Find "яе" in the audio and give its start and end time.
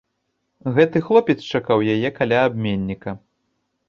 1.97-2.09